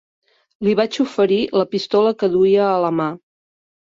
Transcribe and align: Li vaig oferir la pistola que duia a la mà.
Li 0.67 0.71
vaig 0.77 0.95
oferir 1.03 1.37
la 1.61 1.65
pistola 1.73 2.13
que 2.23 2.31
duia 2.37 2.65
a 2.71 2.81
la 2.85 2.91
mà. 3.01 3.07